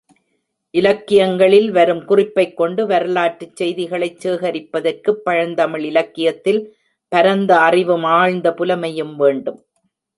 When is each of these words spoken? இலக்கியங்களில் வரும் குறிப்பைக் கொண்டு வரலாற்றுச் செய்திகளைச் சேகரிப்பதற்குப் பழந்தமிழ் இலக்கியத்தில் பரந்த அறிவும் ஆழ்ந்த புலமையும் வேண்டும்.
இலக்கியங்களில் 0.73 1.67
வரும் 1.71 2.01
குறிப்பைக் 2.05 2.55
கொண்டு 2.55 2.85
வரலாற்றுச் 2.85 3.55
செய்திகளைச் 3.55 4.19
சேகரிப்பதற்குப் 4.23 5.21
பழந்தமிழ் 5.23 5.85
இலக்கியத்தில் 5.85 6.61
பரந்த 7.11 7.59
அறிவும் 7.61 8.07
ஆழ்ந்த 8.19 8.49
புலமையும் 8.51 9.15
வேண்டும். 9.15 9.61